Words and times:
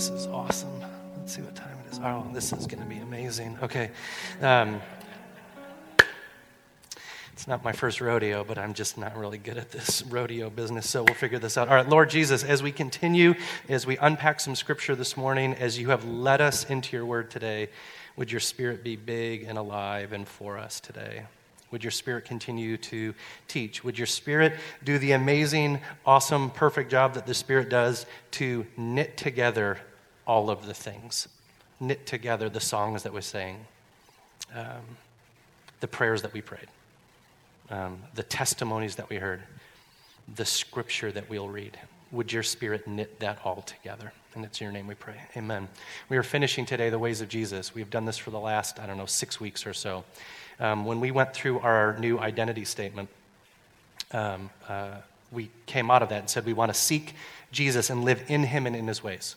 This 0.00 0.08
is 0.08 0.26
awesome. 0.28 0.82
Let's 1.18 1.34
see 1.34 1.42
what 1.42 1.54
time 1.54 1.76
it 1.84 1.92
is. 1.92 2.00
Oh, 2.02 2.26
this 2.32 2.54
is 2.54 2.66
going 2.66 2.82
to 2.82 2.88
be 2.88 2.96
amazing. 3.00 3.58
Okay. 3.62 3.90
Um, 4.40 4.80
it's 7.34 7.46
not 7.46 7.62
my 7.62 7.72
first 7.72 8.00
rodeo, 8.00 8.42
but 8.42 8.56
I'm 8.56 8.72
just 8.72 8.96
not 8.96 9.14
really 9.14 9.36
good 9.36 9.58
at 9.58 9.70
this 9.70 10.02
rodeo 10.04 10.48
business, 10.48 10.88
so 10.88 11.02
we'll 11.02 11.12
figure 11.12 11.38
this 11.38 11.58
out. 11.58 11.68
All 11.68 11.74
right, 11.74 11.86
Lord 11.86 12.08
Jesus, 12.08 12.42
as 12.42 12.62
we 12.62 12.72
continue, 12.72 13.34
as 13.68 13.86
we 13.86 13.98
unpack 13.98 14.40
some 14.40 14.56
scripture 14.56 14.94
this 14.96 15.18
morning, 15.18 15.52
as 15.52 15.78
you 15.78 15.90
have 15.90 16.06
led 16.06 16.40
us 16.40 16.64
into 16.64 16.96
your 16.96 17.04
word 17.04 17.30
today, 17.30 17.68
would 18.16 18.32
your 18.32 18.40
spirit 18.40 18.82
be 18.82 18.96
big 18.96 19.42
and 19.42 19.58
alive 19.58 20.14
and 20.14 20.26
for 20.26 20.56
us 20.56 20.80
today? 20.80 21.24
Would 21.72 21.84
your 21.84 21.90
spirit 21.90 22.24
continue 22.24 22.78
to 22.78 23.14
teach? 23.48 23.84
Would 23.84 23.98
your 23.98 24.06
spirit 24.06 24.54
do 24.82 24.98
the 24.98 25.12
amazing, 25.12 25.82
awesome, 26.06 26.48
perfect 26.48 26.90
job 26.90 27.12
that 27.14 27.26
the 27.26 27.34
spirit 27.34 27.68
does 27.68 28.06
to 28.30 28.66
knit 28.78 29.18
together 29.18 29.78
all 30.30 30.50
of 30.50 30.66
the 30.66 30.74
things? 30.74 31.28
Knit 31.80 32.06
together 32.06 32.48
the 32.48 32.60
songs 32.60 33.02
that 33.02 33.12
we 33.12 33.20
sang, 33.20 33.66
um, 34.54 34.96
the 35.80 35.88
prayers 35.88 36.22
that 36.22 36.32
we 36.32 36.40
prayed 36.40 36.68
um, 37.70 37.98
the 38.14 38.22
testimonies 38.22 38.96
that 38.96 39.08
we 39.08 39.16
heard, 39.16 39.42
the 40.34 40.44
scripture 40.44 41.12
that 41.12 41.30
we'll 41.30 41.48
read. 41.48 41.78
Would 42.12 42.32
your 42.32 42.42
spirit 42.42 42.86
knit 42.86 43.20
that 43.20 43.38
all 43.44 43.62
together? 43.62 44.12
And 44.34 44.44
it's 44.44 44.60
in 44.60 44.64
your 44.64 44.72
name 44.72 44.86
we 44.86 44.94
pray. 44.94 45.14
Amen. 45.36 45.68
We 46.08 46.16
are 46.16 46.22
finishing 46.22 46.66
today 46.66 46.90
the 46.90 46.98
ways 46.98 47.20
of 47.20 47.28
Jesus. 47.28 47.74
We've 47.74 47.90
done 47.90 48.04
this 48.04 48.18
for 48.18 48.30
the 48.30 48.38
last, 48.38 48.80
I 48.80 48.86
don't 48.86 48.96
know, 48.96 49.06
six 49.06 49.40
weeks 49.40 49.66
or 49.66 49.72
so. 49.72 50.04
Um, 50.58 50.84
when 50.84 51.00
we 51.00 51.10
went 51.10 51.32
through 51.32 51.60
our 51.60 51.96
new 51.98 52.18
identity 52.18 52.64
statement, 52.64 53.08
um, 54.12 54.50
uh, 54.68 54.96
we 55.32 55.50
came 55.66 55.90
out 55.90 56.02
of 56.02 56.08
that 56.08 56.18
and 56.18 56.30
said 56.30 56.44
we 56.44 56.52
want 56.52 56.72
to 56.72 56.78
seek 56.78 57.14
Jesus 57.52 57.90
and 57.90 58.04
live 58.04 58.24
in 58.28 58.44
him 58.44 58.66
and 58.66 58.74
in 58.74 58.88
his 58.88 59.02
ways. 59.02 59.36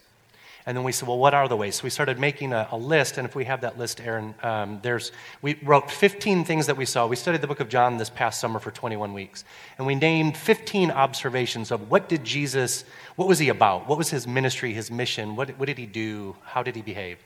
And 0.66 0.78
then 0.78 0.86
we 0.86 0.94
said, 0.94 1.10
well, 1.10 1.18
what 1.18 1.34
are 1.34 1.50
the 1.50 1.58
ways? 1.58 1.76
So 1.76 1.84
we 1.84 1.90
started 1.90 2.20
making 2.20 2.54
a, 2.54 2.70
a 2.72 2.78
list, 2.78 3.18
and 3.18 3.28
if 3.28 3.36
we 3.36 3.44
have 3.46 3.62
that 3.62 3.78
list, 3.78 4.00
Aaron, 4.00 4.34
um, 4.42 4.80
there's, 4.82 5.12
we 5.42 5.56
wrote 5.62 5.92
15 5.92 6.46
things 6.46 6.68
that 6.68 6.78
we 6.78 6.86
saw. 6.86 7.06
We 7.06 7.18
studied 7.18 7.42
the 7.42 7.48
book 7.48 7.60
of 7.60 7.68
John 7.68 7.98
this 7.98 8.10
past 8.10 8.40
summer 8.40 8.60
for 8.60 8.72
21 8.72 9.14
weeks, 9.14 9.44
and 9.78 9.86
we 9.86 9.96
named 9.96 10.38
15 10.38 10.90
observations 10.90 11.70
of 11.70 11.92
what 11.92 12.08
did 12.08 12.24
Jesus, 12.24 12.86
what 13.18 13.28
was 13.28 13.40
he 13.40 13.50
about? 13.50 13.90
What 13.90 13.98
was 13.98 14.10
his 14.10 14.26
ministry, 14.26 14.74
his 14.74 14.90
mission? 14.90 15.36
What, 15.36 15.50
what 15.60 15.66
did 15.66 15.78
he 15.78 15.86
do? 15.86 16.38
How 16.44 16.64
did 16.64 16.78
he 16.78 16.82
behave? 16.82 17.18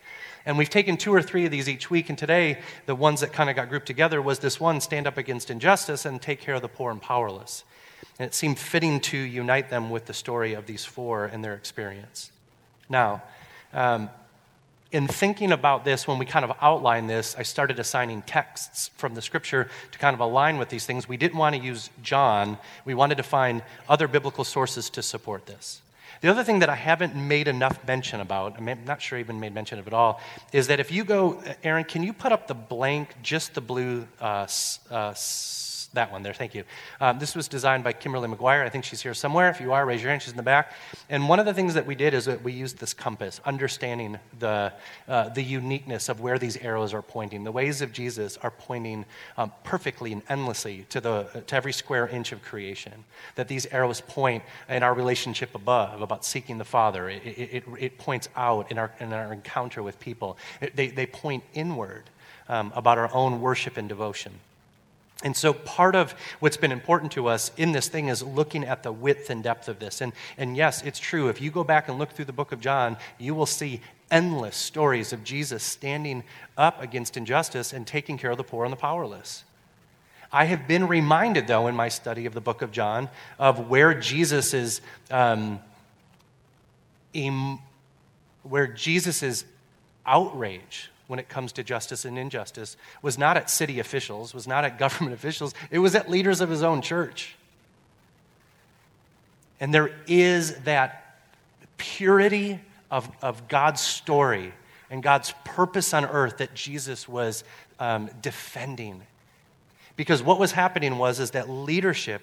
And 0.47 0.57
we've 0.57 0.69
taken 0.69 0.97
two 0.97 1.13
or 1.13 1.21
three 1.21 1.45
of 1.45 1.51
these 1.51 1.69
each 1.69 1.91
week, 1.91 2.09
and 2.09 2.17
today, 2.17 2.59
the 2.87 2.95
ones 2.95 3.21
that 3.21 3.33
kind 3.33 3.51
of 3.51 3.55
got 3.55 3.69
grouped 3.69 3.85
together 3.85 4.19
was 4.19 4.39
this 4.39 4.59
one 4.59 4.81
stand 4.81 5.05
up 5.05 5.17
against 5.17 5.51
injustice 5.51 6.05
and 6.05 6.19
take 6.19 6.39
care 6.39 6.55
of 6.55 6.63
the 6.63 6.69
poor 6.69 6.89
and 6.89 7.01
powerless. 7.01 7.65
And 8.17 8.25
it 8.25 8.33
seemed 8.33 8.57
fitting 8.57 8.99
to 9.01 9.17
unite 9.17 9.69
them 9.69 9.91
with 9.91 10.05
the 10.05 10.13
story 10.13 10.53
of 10.53 10.65
these 10.65 10.85
four 10.85 11.25
and 11.25 11.43
their 11.43 11.53
experience. 11.53 12.31
Now, 12.89 13.23
um, 13.73 14.09
in 14.91 15.07
thinking 15.07 15.51
about 15.51 15.83
this, 15.83 16.07
when 16.07 16.17
we 16.17 16.25
kind 16.25 16.45
of 16.45 16.55
outlined 16.61 17.09
this, 17.09 17.35
I 17.37 17.43
started 17.43 17.77
assigning 17.79 18.21
texts 18.21 18.89
from 18.95 19.15
the 19.15 19.21
scripture 19.21 19.69
to 19.91 19.99
kind 19.99 20.13
of 20.13 20.21
align 20.21 20.57
with 20.57 20.69
these 20.69 20.85
things. 20.85 21.09
We 21.09 21.17
didn't 21.17 21.37
want 21.37 21.55
to 21.55 21.61
use 21.61 21.89
John, 22.01 22.57
we 22.85 22.93
wanted 22.93 23.15
to 23.15 23.23
find 23.23 23.63
other 23.89 24.07
biblical 24.07 24.43
sources 24.43 24.89
to 24.91 25.03
support 25.03 25.45
this. 25.45 25.81
The 26.21 26.29
other 26.29 26.43
thing 26.43 26.59
that 26.59 26.69
I 26.69 26.75
haven't 26.75 27.15
made 27.15 27.47
enough 27.47 27.85
mention 27.85 28.21
about, 28.21 28.57
I'm 28.57 28.85
not 28.85 29.01
sure 29.01 29.17
I 29.17 29.21
even 29.21 29.39
made 29.39 29.53
mention 29.53 29.77
of 29.77 29.85
it 29.87 29.93
all, 29.93 30.19
is 30.51 30.67
that 30.67 30.79
if 30.79 30.91
you 30.91 31.03
go, 31.03 31.43
Aaron, 31.63 31.83
can 31.83 32.01
you 32.01 32.11
put 32.13 32.31
up 32.31 32.47
the 32.47 32.55
blank, 32.55 33.15
just 33.21 33.53
the 33.53 33.61
blue 33.61 34.07
uh, 34.19 34.47
uh, 34.89 35.13
that 35.93 36.11
one 36.11 36.23
there, 36.23 36.33
thank 36.33 36.53
you. 36.53 36.63
Um, 36.99 37.19
this 37.19 37.35
was 37.35 37.47
designed 37.47 37.83
by 37.83 37.93
Kimberly 37.93 38.27
McGuire. 38.27 38.65
I 38.65 38.69
think 38.69 38.83
she's 38.83 39.01
here 39.01 39.13
somewhere. 39.13 39.49
If 39.49 39.61
you 39.61 39.73
are, 39.73 39.85
raise 39.85 40.01
your 40.01 40.09
hand. 40.09 40.21
She's 40.21 40.31
in 40.31 40.37
the 40.37 40.43
back. 40.43 40.73
And 41.09 41.27
one 41.29 41.39
of 41.39 41.45
the 41.45 41.53
things 41.53 41.73
that 41.73 41.85
we 41.85 41.95
did 41.95 42.13
is 42.13 42.25
that 42.25 42.43
we 42.43 42.51
used 42.51 42.79
this 42.79 42.93
compass, 42.93 43.39
understanding 43.45 44.19
the, 44.39 44.73
uh, 45.07 45.29
the 45.29 45.41
uniqueness 45.43 46.09
of 46.09 46.19
where 46.19 46.37
these 46.37 46.57
arrows 46.57 46.93
are 46.93 47.01
pointing. 47.01 47.43
The 47.43 47.51
ways 47.51 47.81
of 47.81 47.91
Jesus 47.93 48.37
are 48.37 48.51
pointing 48.51 49.05
um, 49.37 49.51
perfectly 49.63 50.13
and 50.13 50.21
endlessly 50.29 50.85
to, 50.89 51.01
the, 51.01 51.43
to 51.47 51.55
every 51.55 51.73
square 51.73 52.07
inch 52.07 52.31
of 52.31 52.41
creation. 52.43 53.05
That 53.35 53.47
these 53.47 53.65
arrows 53.67 54.01
point 54.01 54.43
in 54.69 54.83
our 54.83 54.93
relationship 54.93 55.55
above, 55.55 56.01
about 56.01 56.25
seeking 56.25 56.57
the 56.57 56.65
Father. 56.65 57.09
It, 57.09 57.21
it, 57.25 57.63
it 57.79 57.97
points 57.97 58.29
out 58.35 58.71
in 58.71 58.77
our, 58.77 58.91
in 58.99 59.13
our 59.13 59.33
encounter 59.33 59.81
with 59.81 59.99
people. 59.99 60.37
It, 60.61 60.75
they, 60.75 60.87
they 60.87 61.05
point 61.05 61.43
inward 61.53 62.03
um, 62.49 62.71
about 62.75 62.97
our 62.97 63.13
own 63.13 63.41
worship 63.41 63.77
and 63.77 63.89
devotion. 63.89 64.33
And 65.23 65.35
so, 65.35 65.51
part 65.51 65.95
of 65.95 66.13
what's 66.39 66.57
been 66.57 66.71
important 66.71 67.11
to 67.13 67.27
us 67.27 67.51
in 67.57 67.71
this 67.71 67.87
thing 67.87 68.07
is 68.07 68.21
looking 68.21 68.63
at 68.63 68.83
the 68.83 68.91
width 68.91 69.31
and 69.31 69.43
depth 69.43 69.67
of 69.67 69.79
this. 69.79 70.01
And, 70.01 70.13
and 70.37 70.55
yes, 70.55 70.83
it's 70.83 70.99
true. 70.99 71.27
If 71.27 71.41
you 71.41 71.49
go 71.49 71.63
back 71.63 71.89
and 71.89 71.97
look 71.97 72.11
through 72.11 72.25
the 72.25 72.33
book 72.33 72.51
of 72.51 72.59
John, 72.59 72.97
you 73.17 73.33
will 73.33 73.47
see 73.47 73.81
endless 74.11 74.55
stories 74.55 75.13
of 75.13 75.23
Jesus 75.23 75.63
standing 75.63 76.23
up 76.55 76.81
against 76.81 77.17
injustice 77.17 77.73
and 77.73 77.85
taking 77.87 78.17
care 78.17 78.31
of 78.31 78.37
the 78.37 78.43
poor 78.43 78.63
and 78.63 78.71
the 78.71 78.77
powerless. 78.77 79.43
I 80.31 80.45
have 80.45 80.67
been 80.67 80.87
reminded, 80.87 81.47
though, 81.47 81.67
in 81.67 81.75
my 81.75 81.89
study 81.89 82.25
of 82.25 82.33
the 82.33 82.41
book 82.41 82.61
of 82.61 82.71
John, 82.71 83.09
of 83.39 83.69
where 83.69 83.93
Jesus 83.93 84.53
is, 84.53 84.81
um, 85.09 85.59
em- 87.15 87.59
where 88.43 88.67
Jesus' 88.67 89.45
outrage 90.05 90.91
when 91.07 91.19
it 91.19 91.29
comes 91.29 91.53
to 91.53 91.63
justice 91.63 92.05
and 92.05 92.17
injustice 92.17 92.77
was 93.01 93.17
not 93.17 93.37
at 93.37 93.49
city 93.49 93.79
officials, 93.79 94.33
was 94.33 94.47
not 94.47 94.65
at 94.65 94.77
government 94.79 95.13
officials, 95.13 95.53
it 95.71 95.79
was 95.79 95.95
at 95.95 96.09
leaders 96.09 96.41
of 96.41 96.49
his 96.49 96.63
own 96.63 96.81
church. 96.81 97.35
And 99.59 99.73
there 99.73 99.91
is 100.05 100.55
that 100.59 101.19
purity 101.77 102.59
of, 102.91 103.09
of 103.21 103.47
God's 103.47 103.81
story 103.81 104.53
and 104.89 105.01
God's 105.01 105.33
purpose 105.43 105.93
on 105.93 106.05
earth 106.05 106.37
that 106.37 106.53
Jesus 106.53 107.07
was 107.07 107.43
um, 107.79 108.09
defending. 108.21 109.01
Because 109.95 110.21
what 110.21 110.39
was 110.39 110.51
happening 110.51 110.97
was 110.97 111.19
is 111.19 111.31
that 111.31 111.49
leadership 111.49 112.21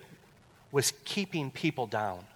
was 0.71 0.93
keeping 1.05 1.51
people 1.51 1.87
down. 1.87 2.19
And 2.19 2.27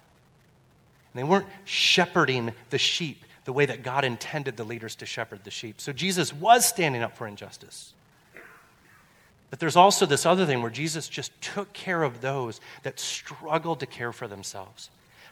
they 1.15 1.23
weren't 1.23 1.47
shepherding 1.65 2.53
the 2.69 2.77
sheep 2.77 3.23
the 3.49 3.53
way 3.53 3.65
that 3.65 3.81
God 3.81 4.05
intended 4.05 4.57
the 4.57 4.63
leaders 4.63 4.93
to 4.97 5.07
shepherd 5.07 5.43
the 5.43 5.49
sheep. 5.49 5.81
So 5.81 5.91
Jesus 5.91 6.31
was 6.31 6.67
standing 6.67 7.01
up 7.01 7.17
for 7.17 7.25
injustice. 7.25 7.93
But 9.49 9.59
there's 9.59 9.75
also 9.75 10.05
this 10.05 10.23
other 10.23 10.45
thing 10.45 10.61
where 10.61 10.69
Jesus 10.69 11.09
just 11.09 11.31
took 11.41 11.73
care 11.73 12.03
of 12.03 12.21
those 12.21 12.61
that 12.83 12.99
struggled 12.99 13.79
to 13.79 13.87
care 13.87 14.11
for 14.11 14.27
themselves. 14.27 14.91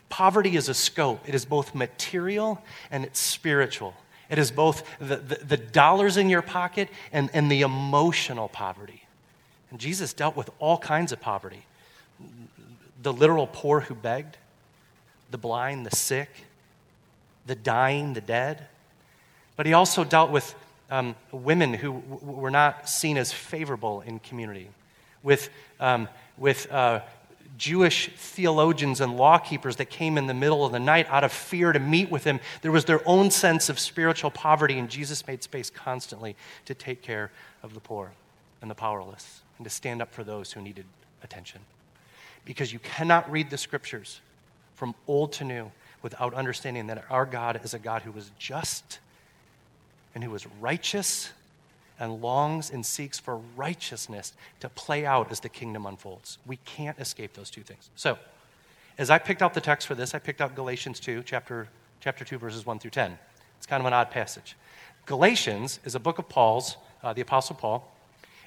Poverty 0.10 0.56
is 0.56 0.68
a 0.68 0.74
scope, 0.74 1.30
it 1.30 1.36
is 1.36 1.46
both 1.46 1.76
material 1.76 2.60
and 2.90 3.06
it's 3.06 3.20
spiritual. 3.20 3.94
It 4.32 4.40
is 4.40 4.50
both 4.50 4.84
the, 4.98 5.18
the, 5.18 5.36
the, 5.36 5.58
dollars 5.58 6.18
in 6.18 6.28
your 6.28 6.42
pocket 6.42 6.90
and, 7.14 7.30
and 7.36 7.52
the 7.52 7.62
emotional 7.62 8.50
poverty. 8.50 9.04
And 9.70 9.80
Jesus 9.80 10.12
dealt 10.12 10.36
with 10.36 10.50
all 10.58 10.80
kinds 10.80 11.12
of 11.12 11.22
poverty 11.22 11.68
the 13.00 13.14
literal 13.14 13.46
poor 13.46 13.82
who 13.82 13.94
begged, 13.94 14.38
the 15.30 15.38
blind, 15.38 15.86
the 15.86 15.96
sick, 15.96 16.47
the 17.48 17.56
dying, 17.56 18.14
the 18.14 18.22
dead. 18.22 18.68
But 19.56 19.66
he 19.66 19.74
also 19.74 20.04
dealt 20.04 20.30
with 20.30 20.54
um, 20.92 21.16
women 21.32 21.74
who 21.74 21.94
w- 21.94 22.40
were 22.40 22.52
not 22.52 22.88
seen 22.88 23.18
as 23.18 23.32
favorable 23.32 24.02
in 24.02 24.20
community, 24.20 24.70
with, 25.24 25.50
um, 25.80 26.08
with 26.38 26.72
uh, 26.72 27.02
Jewish 27.58 28.10
theologians 28.16 29.02
and 29.02 29.18
law 29.18 29.40
keepers 29.40 29.78
that 29.78 29.90
came 29.90 30.18
in 30.18 30.28
the 30.28 30.34
middle 30.34 30.64
of 30.66 30.72
the 30.72 30.80
night 30.80 31.08
out 31.10 31.24
of 31.24 31.32
fear 31.32 31.74
to 31.74 31.80
meet 31.80 32.12
with 32.12 32.24
him. 32.24 32.40
There 32.62 32.72
was 32.72 32.86
their 32.86 33.02
own 33.08 33.32
sense 33.32 33.70
of 33.70 33.80
spiritual 33.80 34.30
poverty, 34.30 34.78
and 34.78 34.90
Jesus 34.90 35.26
made 35.26 35.42
space 35.42 35.70
constantly 35.70 36.36
to 36.66 36.76
take 36.76 37.02
care 37.02 37.32
of 37.64 37.74
the 37.74 37.80
poor 37.80 38.12
and 38.62 38.70
the 38.70 38.76
powerless 38.76 39.42
and 39.58 39.66
to 39.66 39.70
stand 39.70 40.02
up 40.02 40.14
for 40.14 40.24
those 40.24 40.52
who 40.52 40.62
needed 40.62 40.86
attention. 41.24 41.62
Because 42.46 42.72
you 42.72 42.80
cannot 42.80 43.30
read 43.32 43.50
the 43.50 43.58
scriptures 43.58 44.22
from 44.76 44.94
old 45.08 45.34
to 45.34 45.44
new 45.44 45.72
without 46.02 46.34
understanding 46.34 46.88
that 46.88 47.04
our 47.10 47.26
God 47.26 47.62
is 47.64 47.74
a 47.74 47.80
God 47.80 48.04
who 48.04 48.14
is 48.14 48.32
just 48.38 49.00
and 50.14 50.24
who 50.24 50.34
is 50.36 50.46
righteous 50.60 51.32
and 52.00 52.22
longs 52.22 52.70
and 52.70 52.86
seeks 52.86 53.20
for 53.20 53.40
righteousness 53.56 54.34
to 54.60 54.70
play 54.70 55.06
out 55.06 55.32
as 55.32 55.40
the 55.40 55.50
kingdom 55.50 55.86
unfolds. 55.86 56.38
We 56.46 56.58
can't 56.58 56.98
escape 57.00 57.34
those 57.34 57.50
two 57.50 57.64
things. 57.64 57.90
So, 57.96 58.18
as 58.98 59.10
I 59.12 59.20
picked 59.20 59.42
out 59.42 59.54
the 59.54 59.62
text 59.62 59.88
for 59.88 59.94
this, 59.94 60.16
I 60.16 60.20
picked 60.20 60.42
out 60.42 60.56
Galatians 60.56 61.00
2, 61.00 61.24
chapter, 61.24 61.68
chapter 62.02 62.26
2, 62.26 62.40
verses 62.40 62.66
1 62.66 62.80
through 62.80 62.92
10. 62.92 63.18
It's 63.58 63.68
kind 63.68 63.80
of 63.80 63.86
an 63.86 63.94
odd 63.94 64.10
passage. 64.10 64.56
Galatians 65.06 65.80
is 65.86 65.94
a 65.94 66.00
book 66.00 66.18
of 66.18 66.28
Paul's, 66.28 66.78
uh, 67.04 67.14
the 67.14 67.22
Apostle 67.22 67.56
Paul, 67.56 67.92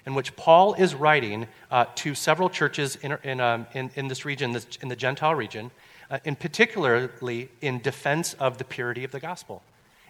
in 0.06 0.14
which 0.14 0.34
Paul 0.34 0.74
is 0.74 0.94
writing 0.94 1.46
uh, 1.70 1.86
to 1.96 2.14
several 2.14 2.50
churches 2.50 2.96
in, 2.96 3.16
in, 3.22 3.40
um, 3.40 3.66
in, 3.74 3.90
in, 3.94 4.08
this 4.08 4.24
region, 4.24 4.52
this, 4.52 4.66
in 4.82 4.88
the 4.88 4.96
Gentile 4.96 5.34
region, 5.34 5.70
uh, 6.10 6.18
and 6.24 6.38
particularly 6.38 7.48
in 7.60 7.80
defense 7.80 8.34
of 8.34 8.58
the 8.58 8.64
purity 8.64 9.04
of 9.04 9.12
the 9.12 9.20
gospel 9.20 9.62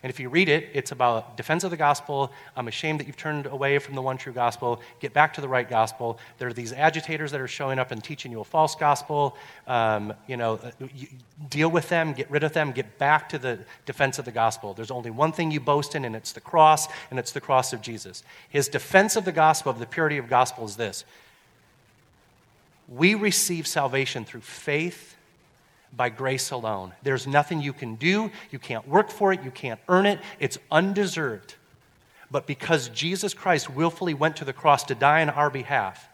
And 0.03 0.09
if 0.09 0.19
you 0.19 0.31
read 0.31 0.49
it, 0.49 0.71
it's 0.73 0.93
about 0.93 1.37
defense 1.37 1.63
of 1.63 1.71
the 1.71 1.77
gospel. 1.77 2.33
I'm 2.57 2.69
ashamed 2.69 3.01
that 3.01 3.07
you've 3.07 3.19
turned 3.19 3.45
away 3.45 3.79
from 3.79 3.95
the 3.95 4.01
one 4.01 4.17
true 4.17 4.33
gospel. 4.33 4.81
Get 4.99 5.13
back 5.13 5.35
to 5.35 5.43
the 5.43 5.49
right 5.49 5.69
gospel. 5.69 6.19
There 6.39 6.49
are 6.49 6.55
these 6.55 6.73
agitators 6.73 7.33
that 7.33 7.41
are 7.41 7.49
showing 7.49 7.79
up 7.79 7.91
and 7.91 8.03
teaching 8.03 8.33
you 8.33 8.41
a 8.41 8.45
false 8.45 8.75
gospel. 8.75 9.37
Um, 9.67 10.15
you 10.27 10.39
know, 10.39 10.55
uh, 10.55 10.71
you 10.95 11.09
deal 11.51 11.69
with 11.69 11.91
them, 11.91 12.15
get 12.15 12.31
rid 12.31 12.45
of 12.45 12.55
them, 12.55 12.73
get 12.73 12.99
back 12.99 13.29
to 13.31 13.39
the 13.39 13.59
defense 13.85 14.19
of 14.19 14.25
the 14.25 14.33
gospel. 14.33 14.73
There's 14.73 14.91
only 14.91 15.11
one 15.11 15.33
thing 15.33 15.51
you 15.51 15.61
boast 15.61 15.95
in, 15.95 16.07
and 16.07 16.17
it's 16.17 16.33
the 16.33 16.41
cross, 16.41 16.89
and 17.11 17.19
it's 17.19 17.33
the 17.33 17.41
cross 17.41 17.75
of 17.75 17.83
Jesus. 17.83 18.23
His 18.49 18.69
defense 18.69 19.17
of 19.17 19.27
the 19.27 19.33
gospel, 19.33 19.71
of 19.71 19.79
the 19.79 19.87
purity 19.87 20.17
of 20.17 20.29
gospel, 20.29 20.65
is 20.65 20.77
this: 20.77 21.05
we 22.89 23.15
receive 23.15 23.67
salvation 23.67 24.25
through 24.25 24.41
faith 24.41 25.17
by 25.97 26.09
grace 26.09 26.51
alone. 26.51 26.93
There's 27.03 27.27
nothing 27.27 27.61
you 27.61 27.73
can 27.73 27.97
do. 27.97 28.31
You 28.51 28.59
can't 28.59 28.87
work 28.87 29.11
for 29.11 29.33
it. 29.33 29.43
You 29.43 29.51
can't 29.51 29.81
earn 29.89 30.07
it. 30.07 30.21
It's 30.39 30.59
undeserved. 30.71 31.55
But 32.31 32.47
because 32.47 32.89
Jesus 32.91 33.35
Christ 33.35 33.69
willfully 33.69 34.15
went 34.15 34.37
to 34.37 34.45
the 34.45 34.53
cross 34.53 34.85
to 34.85 34.95
die 34.95 35.23
on 35.23 35.31
our 35.31 35.51
behalf, 35.51 36.09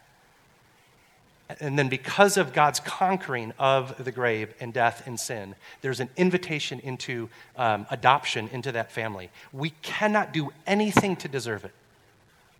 and 1.61 1.79
then 1.79 1.87
because 1.87 2.35
of 2.35 2.51
God's 2.51 2.79
conquering 2.79 3.53
of 3.57 4.03
the 4.03 4.11
grave 4.11 4.53
and 4.59 4.73
death 4.73 5.07
and 5.07 5.17
sin, 5.17 5.55
there's 5.81 5.99
an 5.99 6.09
invitation 6.17 6.79
into 6.81 7.29
um, 7.55 7.85
adoption 7.89 8.49
into 8.51 8.71
that 8.73 8.91
family. 8.91 9.29
We 9.53 9.69
cannot 9.81 10.33
do 10.33 10.49
anything 10.65 11.15
to 11.17 11.27
deserve 11.27 11.63
it 11.63 11.71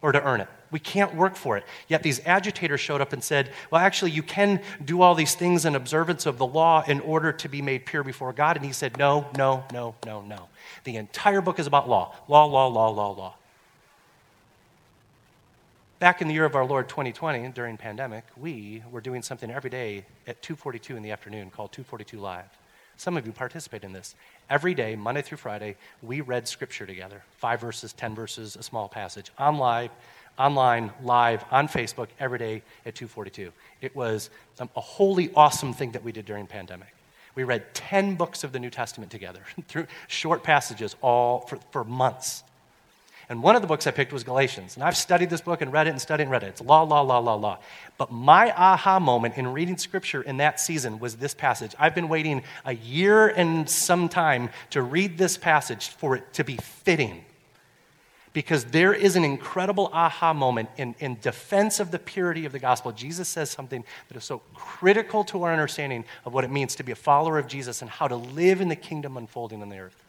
or 0.02 0.12
to 0.12 0.24
earn 0.24 0.42
it. 0.42 0.48
We 0.70 0.80
can't 0.80 1.16
work 1.16 1.36
for 1.36 1.58
it. 1.58 1.64
Yet 1.88 2.04
these 2.04 2.26
agitators 2.26 2.82
showed 2.82 3.02
up 3.02 3.14
and 3.14 3.24
said, 3.24 3.52
Well, 3.72 3.82
actually, 3.82 4.12
you 4.12 4.24
can 4.24 4.62
do 4.84 5.02
all 5.02 5.16
these 5.16 5.34
things 5.34 5.66
in 5.66 5.76
observance 5.76 6.26
of 6.26 6.38
the 6.38 6.46
law 6.46 6.84
in 6.88 7.00
order 7.02 7.32
to 7.32 7.50
be 7.50 7.62
made 7.62 7.86
pure 7.86 8.04
before 8.04 8.34
God. 8.34 8.58
And 8.58 8.66
he 8.66 8.74
said, 8.74 8.98
No, 8.98 9.28
no, 9.38 9.64
no, 9.74 9.96
no, 10.06 10.22
no. 10.22 10.50
The 10.84 10.98
entire 10.98 11.42
book 11.42 11.60
is 11.60 11.68
about 11.68 11.90
law 11.90 12.14
law, 12.28 12.46
law, 12.46 12.68
law, 12.68 12.90
law, 12.90 13.12
law. 13.12 13.36
Back 16.00 16.22
in 16.22 16.28
the 16.28 16.34
year 16.34 16.46
of 16.46 16.56
our 16.56 16.66
Lord 16.66 16.90
2020, 16.90 17.48
during 17.50 17.76
pandemic, 17.76 18.24
we 18.36 18.84
were 18.92 19.02
doing 19.02 19.24
something 19.24 19.50
every 19.50 19.72
day 19.72 20.06
at 20.28 20.44
2:42 20.44 20.96
in 20.96 21.02
the 21.02 21.12
afternoon 21.12 21.50
called 21.50 21.72
242 21.72 22.20
Live. 22.20 22.46
Some 22.98 23.16
of 23.16 23.26
you 23.26 23.32
participate 23.32 23.84
in 23.84 23.94
this. 23.94 24.16
Every 24.50 24.74
day, 24.74 24.96
Monday 24.96 25.22
through 25.22 25.38
Friday, 25.38 25.76
we 26.02 26.22
read 26.22 26.48
scripture 26.48 26.86
together. 26.86 27.24
Five 27.38 27.62
verses, 27.62 27.94
ten 27.94 28.16
verses, 28.16 28.56
a 28.56 28.64
small 28.64 28.90
passage. 28.90 29.32
On 29.38 29.58
live, 29.58 29.92
online, 30.38 30.92
live, 31.04 31.46
on 31.52 31.68
Facebook, 31.68 32.08
every 32.20 32.40
day 32.40 32.64
at 32.86 32.96
242. 32.96 33.52
It 33.82 33.96
was 33.96 34.30
a 34.60 34.82
wholly 34.82 35.32
awesome 35.36 35.74
thing 35.74 35.92
that 35.92 36.04
we 36.04 36.12
did 36.12 36.26
during 36.26 36.48
pandemic. 36.48 36.94
We 37.36 37.44
read 37.44 37.72
10 37.76 38.16
books 38.16 38.44
of 38.44 38.52
the 38.52 38.60
New 38.60 38.72
Testament 38.72 39.12
together 39.12 39.42
through 39.68 39.86
short 40.08 40.44
passages 40.44 40.96
all 41.02 41.42
for, 41.42 41.60
for 41.72 41.84
months. 41.84 42.44
And 43.30 43.44
one 43.44 43.58
of 43.58 43.62
the 43.62 43.68
books 43.68 43.86
I 43.86 43.92
picked 43.92 44.14
was 44.14 44.24
Galatians. 44.24 44.76
And 44.76 44.84
I've 44.84 44.96
studied 44.96 45.30
this 45.30 45.42
book 45.42 45.62
and 45.62 45.74
read 45.74 45.88
it 45.88 45.90
and 45.90 46.02
studied 46.02 46.24
and 46.24 46.32
read 46.32 46.44
it. 46.44 46.48
It's 46.48 46.62
law, 46.62 46.84
law, 46.84 47.02
law, 47.02 47.20
law, 47.20 47.36
law. 47.36 47.60
But 47.98 48.10
my 48.10 48.52
aha 48.52 49.00
moment 49.00 49.38
in 49.38 49.52
reading 49.52 49.78
scripture 49.78 50.22
in 50.22 50.38
that 50.38 50.62
season 50.62 51.00
was 51.00 51.18
this 51.18 51.34
passage. 51.34 51.76
I've 51.78 51.94
been 51.94 52.08
waiting 52.08 52.44
a 52.64 52.74
year 52.74 53.28
and 53.28 53.70
some 53.70 54.08
time 54.08 54.50
to 54.70 54.82
read 54.82 55.18
this 55.18 55.38
passage 55.38 55.90
for 55.90 56.16
it 56.16 56.34
to 56.36 56.46
be 56.46 56.56
fitting. 56.56 57.26
Because 58.32 58.66
there 58.66 58.94
is 58.94 59.18
an 59.18 59.26
incredible 59.26 59.90
aha 59.92 60.32
moment 60.34 60.70
in, 60.78 60.96
in 61.00 61.18
defense 61.20 61.82
of 61.82 61.92
the 61.92 62.00
purity 62.00 62.46
of 62.46 62.54
the 62.54 62.60
gospel. 62.60 62.94
Jesus 62.94 63.28
says 63.28 63.50
something 63.50 63.84
that 64.08 64.16
is 64.16 64.24
so 64.24 64.42
critical 64.54 65.26
to 65.26 65.44
our 65.44 65.52
understanding 65.52 66.06
of 66.24 66.34
what 66.34 66.46
it 66.46 66.52
means 66.52 66.76
to 66.76 66.84
be 66.84 66.94
a 66.94 66.96
follower 66.96 67.40
of 67.40 67.48
Jesus 67.48 67.82
and 67.82 67.90
how 67.90 68.08
to 68.08 68.16
live 68.16 68.62
in 68.62 68.70
the 68.70 68.76
kingdom 68.76 69.18
unfolding 69.18 69.62
on 69.62 69.68
the 69.68 69.80
earth. 69.80 70.07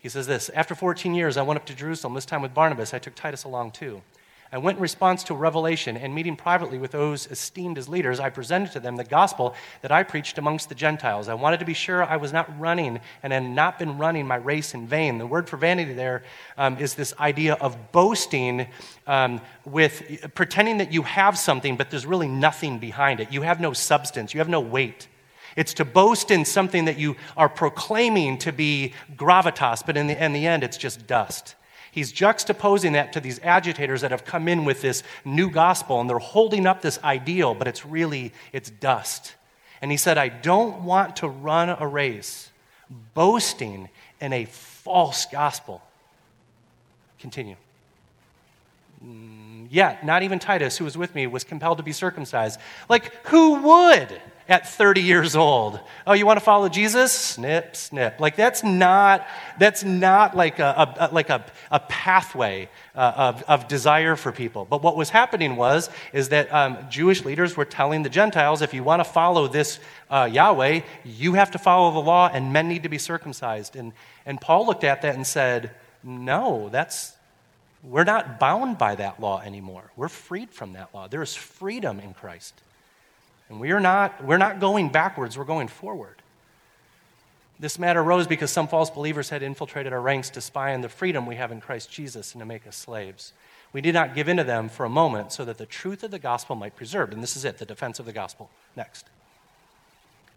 He 0.00 0.08
says 0.08 0.26
this 0.26 0.48
After 0.50 0.74
14 0.74 1.14
years, 1.14 1.36
I 1.36 1.42
went 1.42 1.58
up 1.58 1.66
to 1.66 1.74
Jerusalem, 1.74 2.14
this 2.14 2.26
time 2.26 2.42
with 2.42 2.54
Barnabas. 2.54 2.94
I 2.94 2.98
took 2.98 3.14
Titus 3.14 3.44
along 3.44 3.72
too. 3.72 4.02
I 4.50 4.56
went 4.56 4.78
in 4.78 4.82
response 4.82 5.24
to 5.24 5.34
a 5.34 5.36
revelation, 5.36 5.98
and 5.98 6.14
meeting 6.14 6.34
privately 6.34 6.78
with 6.78 6.92
those 6.92 7.26
esteemed 7.26 7.76
as 7.76 7.86
leaders, 7.86 8.18
I 8.18 8.30
presented 8.30 8.72
to 8.72 8.80
them 8.80 8.96
the 8.96 9.04
gospel 9.04 9.54
that 9.82 9.92
I 9.92 10.02
preached 10.04 10.38
amongst 10.38 10.70
the 10.70 10.74
Gentiles. 10.74 11.28
I 11.28 11.34
wanted 11.34 11.60
to 11.60 11.66
be 11.66 11.74
sure 11.74 12.02
I 12.02 12.16
was 12.16 12.32
not 12.32 12.58
running 12.58 12.98
and 13.22 13.30
had 13.30 13.42
not 13.42 13.78
been 13.78 13.98
running 13.98 14.26
my 14.26 14.36
race 14.36 14.72
in 14.72 14.86
vain. 14.86 15.18
The 15.18 15.26
word 15.26 15.50
for 15.50 15.58
vanity 15.58 15.92
there 15.92 16.22
um, 16.56 16.78
is 16.78 16.94
this 16.94 17.12
idea 17.20 17.54
of 17.54 17.92
boasting 17.92 18.68
um, 19.06 19.42
with 19.66 20.32
pretending 20.34 20.78
that 20.78 20.94
you 20.94 21.02
have 21.02 21.36
something, 21.36 21.76
but 21.76 21.90
there's 21.90 22.06
really 22.06 22.28
nothing 22.28 22.78
behind 22.78 23.20
it. 23.20 23.30
You 23.30 23.42
have 23.42 23.60
no 23.60 23.74
substance, 23.74 24.32
you 24.32 24.40
have 24.40 24.48
no 24.48 24.60
weight. 24.60 25.08
It's 25.58 25.74
to 25.74 25.84
boast 25.84 26.30
in 26.30 26.44
something 26.44 26.84
that 26.84 27.00
you 27.00 27.16
are 27.36 27.48
proclaiming 27.48 28.38
to 28.38 28.52
be 28.52 28.94
gravitas, 29.16 29.84
but 29.84 29.96
in 29.96 30.06
the, 30.06 30.24
in 30.24 30.32
the 30.32 30.46
end, 30.46 30.62
it's 30.62 30.76
just 30.76 31.08
dust. 31.08 31.56
He's 31.90 32.12
juxtaposing 32.12 32.92
that 32.92 33.12
to 33.14 33.20
these 33.20 33.40
agitators 33.40 34.02
that 34.02 34.12
have 34.12 34.24
come 34.24 34.46
in 34.46 34.64
with 34.64 34.82
this 34.82 35.02
new 35.24 35.50
gospel, 35.50 36.00
and 36.00 36.08
they're 36.08 36.20
holding 36.20 36.64
up 36.64 36.80
this 36.80 37.00
ideal, 37.02 37.54
but 37.54 37.66
it's 37.66 37.84
really, 37.84 38.32
it's 38.52 38.70
dust. 38.70 39.34
And 39.82 39.90
he 39.90 39.96
said, 39.96 40.16
I 40.16 40.28
don't 40.28 40.84
want 40.84 41.16
to 41.16 41.28
run 41.28 41.70
a 41.70 41.88
race 41.88 42.52
boasting 43.14 43.88
in 44.20 44.32
a 44.32 44.44
false 44.44 45.26
gospel. 45.26 45.82
Continue. 47.18 47.56
Mm, 49.04 49.66
yet, 49.70 50.06
not 50.06 50.22
even 50.22 50.38
Titus, 50.38 50.78
who 50.78 50.84
was 50.84 50.96
with 50.96 51.16
me, 51.16 51.26
was 51.26 51.42
compelled 51.42 51.78
to 51.78 51.84
be 51.84 51.92
circumcised. 51.92 52.60
Like, 52.88 53.26
who 53.26 53.54
would? 53.60 54.20
At 54.48 54.66
30 54.66 55.02
years 55.02 55.36
old. 55.36 55.78
Oh, 56.06 56.14
you 56.14 56.24
want 56.24 56.38
to 56.38 56.44
follow 56.44 56.68
Jesus? 56.70 57.12
Snip, 57.12 57.76
snip. 57.76 58.18
Like 58.18 58.34
that's 58.34 58.64
not 58.64 59.26
that's 59.58 59.84
not 59.84 60.36
like 60.36 60.58
a, 60.58 60.96
a 60.98 61.08
like 61.12 61.28
a, 61.28 61.44
a 61.70 61.80
pathway 61.80 62.70
uh, 62.94 63.12
of, 63.16 63.42
of 63.42 63.68
desire 63.68 64.16
for 64.16 64.32
people. 64.32 64.64
But 64.64 64.82
what 64.82 64.96
was 64.96 65.10
happening 65.10 65.56
was 65.56 65.90
is 66.14 66.30
that 66.30 66.52
um, 66.52 66.78
Jewish 66.88 67.24
leaders 67.24 67.56
were 67.56 67.66
telling 67.66 68.02
the 68.02 68.08
Gentiles, 68.08 68.62
if 68.62 68.72
you 68.72 68.82
want 68.82 69.00
to 69.00 69.04
follow 69.04 69.48
this 69.48 69.78
uh, 70.10 70.28
Yahweh, 70.32 70.80
you 71.04 71.34
have 71.34 71.50
to 71.50 71.58
follow 71.58 71.92
the 71.92 72.00
law, 72.00 72.30
and 72.32 72.52
men 72.52 72.68
need 72.68 72.84
to 72.84 72.88
be 72.88 72.98
circumcised. 72.98 73.76
And 73.76 73.92
and 74.24 74.40
Paul 74.40 74.66
looked 74.66 74.84
at 74.84 75.02
that 75.02 75.14
and 75.14 75.26
said, 75.26 75.72
no, 76.02 76.70
that's 76.70 77.14
we're 77.82 78.04
not 78.04 78.40
bound 78.40 78.78
by 78.78 78.94
that 78.94 79.20
law 79.20 79.40
anymore. 79.40 79.92
We're 79.94 80.08
freed 80.08 80.50
from 80.50 80.72
that 80.72 80.94
law. 80.94 81.06
There 81.06 81.22
is 81.22 81.34
freedom 81.34 82.00
in 82.00 82.14
Christ. 82.14 82.54
And 83.48 83.60
we 83.60 83.70
are 83.72 83.80
not, 83.80 84.24
we're 84.24 84.36
not 84.36 84.60
going 84.60 84.90
backwards, 84.90 85.38
we're 85.38 85.44
going 85.44 85.68
forward. 85.68 86.16
This 87.60 87.78
matter 87.78 88.00
arose 88.00 88.26
because 88.26 88.52
some 88.52 88.68
false 88.68 88.90
believers 88.90 89.30
had 89.30 89.42
infiltrated 89.42 89.92
our 89.92 90.00
ranks 90.00 90.30
to 90.30 90.40
spy 90.40 90.74
on 90.74 90.80
the 90.80 90.88
freedom 90.88 91.26
we 91.26 91.36
have 91.36 91.50
in 91.50 91.60
Christ 91.60 91.90
Jesus 91.90 92.32
and 92.32 92.40
to 92.40 92.46
make 92.46 92.66
us 92.66 92.76
slaves. 92.76 93.32
We 93.72 93.80
did 93.80 93.94
not 93.94 94.14
give 94.14 94.28
in 94.28 94.36
to 94.36 94.44
them 94.44 94.68
for 94.68 94.84
a 94.84 94.90
moment 94.90 95.32
so 95.32 95.44
that 95.44 95.58
the 95.58 95.66
truth 95.66 96.04
of 96.04 96.10
the 96.10 96.18
gospel 96.18 96.54
might 96.56 96.74
be 96.74 96.78
preserved. 96.78 97.12
And 97.12 97.22
this 97.22 97.36
is 97.36 97.44
it, 97.44 97.58
the 97.58 97.66
defense 97.66 97.98
of 97.98 98.06
the 98.06 98.12
gospel. 98.12 98.50
Next. 98.76 99.06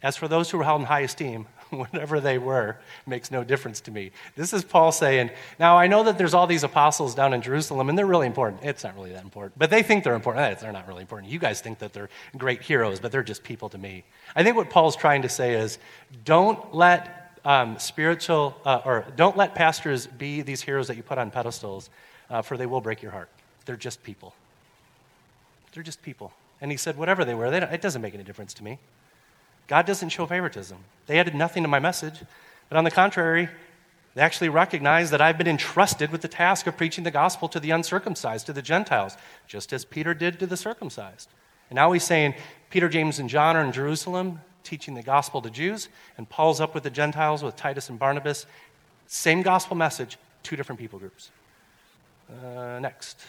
As 0.03 0.17
for 0.17 0.27
those 0.27 0.49
who 0.49 0.57
were 0.57 0.63
held 0.63 0.81
in 0.81 0.87
high 0.87 1.01
esteem, 1.01 1.45
whatever 1.69 2.19
they 2.19 2.37
were 2.37 2.77
makes 3.05 3.31
no 3.31 3.43
difference 3.43 3.79
to 3.81 3.91
me. 3.91 4.11
This 4.35 4.51
is 4.53 4.63
Paul 4.63 4.91
saying, 4.91 5.29
Now 5.59 5.77
I 5.77 5.87
know 5.87 6.03
that 6.03 6.17
there's 6.17 6.33
all 6.33 6.47
these 6.47 6.63
apostles 6.63 7.15
down 7.15 7.33
in 7.33 7.41
Jerusalem, 7.41 7.87
and 7.87 7.97
they're 7.97 8.05
really 8.05 8.27
important. 8.27 8.63
It's 8.63 8.83
not 8.83 8.95
really 8.95 9.11
that 9.11 9.23
important, 9.23 9.57
but 9.57 9.69
they 9.69 9.83
think 9.83 10.03
they're 10.03 10.15
important. 10.15 10.59
They're 10.59 10.71
not 10.71 10.87
really 10.87 11.01
important. 11.01 11.31
You 11.31 11.39
guys 11.39 11.61
think 11.61 11.79
that 11.79 11.93
they're 11.93 12.09
great 12.37 12.61
heroes, 12.61 12.99
but 12.99 13.11
they're 13.11 13.23
just 13.23 13.43
people 13.43 13.69
to 13.69 13.77
me. 13.77 14.03
I 14.35 14.43
think 14.43 14.55
what 14.55 14.69
Paul's 14.69 14.95
trying 14.95 15.21
to 15.21 15.29
say 15.29 15.53
is 15.53 15.77
don't 16.25 16.73
let 16.73 17.39
um, 17.45 17.79
spiritual, 17.79 18.55
uh, 18.65 18.81
or 18.85 19.05
don't 19.15 19.37
let 19.37 19.55
pastors 19.55 20.07
be 20.07 20.41
these 20.41 20.61
heroes 20.61 20.87
that 20.87 20.97
you 20.97 21.03
put 21.03 21.17
on 21.17 21.31
pedestals, 21.31 21.89
uh, 22.29 22.41
for 22.41 22.57
they 22.57 22.65
will 22.65 22.81
break 22.81 23.01
your 23.01 23.11
heart. 23.11 23.29
They're 23.65 23.75
just 23.75 24.03
people. 24.03 24.33
They're 25.73 25.83
just 25.83 26.01
people. 26.01 26.33
And 26.59 26.69
he 26.69 26.77
said, 26.77 26.97
Whatever 26.97 27.23
they 27.23 27.33
were, 27.33 27.49
they 27.49 27.61
it 27.61 27.81
doesn't 27.81 28.01
make 28.01 28.13
any 28.13 28.23
difference 28.23 28.53
to 28.55 28.63
me. 28.63 28.77
God 29.67 29.85
doesn't 29.85 30.09
show 30.09 30.25
favoritism. 30.25 30.77
They 31.07 31.19
added 31.19 31.35
nothing 31.35 31.63
to 31.63 31.69
my 31.69 31.79
message, 31.79 32.21
but 32.69 32.77
on 32.77 32.83
the 32.83 32.91
contrary, 32.91 33.49
they 34.13 34.21
actually 34.21 34.49
recognize 34.49 35.09
that 35.11 35.21
I've 35.21 35.37
been 35.37 35.47
entrusted 35.47 36.11
with 36.11 36.21
the 36.21 36.27
task 36.27 36.67
of 36.67 36.75
preaching 36.75 37.03
the 37.03 37.11
gospel 37.11 37.47
to 37.49 37.59
the 37.59 37.71
uncircumcised, 37.71 38.45
to 38.47 38.53
the 38.53 38.61
Gentiles, 38.61 39.15
just 39.47 39.71
as 39.71 39.85
Peter 39.85 40.13
did 40.13 40.39
to 40.39 40.47
the 40.47 40.57
circumcised. 40.57 41.29
And 41.69 41.75
now 41.75 41.91
he's 41.93 42.03
saying 42.03 42.35
Peter, 42.69 42.89
James, 42.89 43.19
and 43.19 43.29
John 43.29 43.55
are 43.55 43.63
in 43.63 43.71
Jerusalem 43.71 44.41
teaching 44.63 44.93
the 44.93 45.01
gospel 45.01 45.41
to 45.41 45.49
Jews, 45.49 45.89
and 46.17 46.29
Paul's 46.29 46.59
up 46.59 46.73
with 46.73 46.83
the 46.83 46.89
Gentiles 46.89 47.43
with 47.43 47.55
Titus 47.55 47.89
and 47.89 47.97
Barnabas. 47.97 48.45
Same 49.07 49.41
gospel 49.41 49.75
message, 49.75 50.17
two 50.43 50.55
different 50.55 50.79
people 50.79 50.99
groups. 50.99 51.31
Uh, 52.29 52.79
next. 52.79 53.19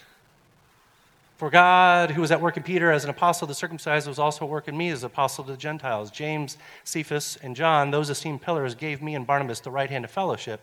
For 1.43 1.51
God, 1.51 2.13
who 2.13 2.21
was 2.21 2.31
at 2.31 2.41
work 2.41 2.57
in 2.57 2.63
Peter 2.63 2.93
as 2.93 3.03
an 3.03 3.11
apostle 3.11 3.49
to 3.49 3.51
the 3.51 3.55
circumcised, 3.57 4.07
was 4.07 4.21
also 4.21 4.45
at 4.45 4.49
work 4.49 4.69
in 4.69 4.77
me 4.77 4.91
as 4.91 5.03
apostle 5.03 5.43
to 5.43 5.51
the 5.51 5.57
Gentiles. 5.57 6.09
James, 6.09 6.57
Cephas, 6.85 7.37
and 7.43 7.57
John, 7.57 7.91
those 7.91 8.11
esteemed 8.11 8.43
pillars, 8.43 8.77
gave 8.77 9.03
me 9.03 9.17
and 9.17 9.27
Barnabas 9.27 9.59
the 9.59 9.73
right 9.73 9.91
hand 9.91 10.05
of 10.05 10.13
fellowship 10.13 10.61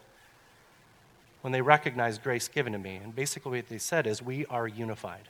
when 1.42 1.52
they 1.52 1.62
recognized 1.62 2.24
grace 2.24 2.48
given 2.48 2.72
to 2.72 2.80
me. 2.80 2.96
And 2.96 3.14
basically, 3.14 3.58
what 3.58 3.68
they 3.68 3.78
said 3.78 4.08
is, 4.08 4.22
We 4.22 4.46
are 4.46 4.70
unified. 4.70 5.28